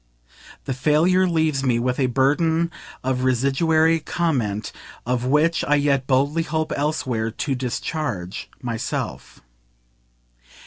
The 0.65 0.73
failure 0.73 1.27
leaves 1.29 1.63
me 1.63 1.77
with 1.77 1.99
a 1.99 2.07
burden 2.07 2.71
of 3.03 3.23
residuary 3.23 3.99
comment 3.99 4.71
of 5.05 5.25
which 5.25 5.63
I 5.63 5.75
yet 5.75 6.07
boldly 6.07 6.41
hope 6.41 6.71
elsewhere 6.75 7.29
to 7.29 7.53
discharge 7.53 8.49
myself. 8.63 9.41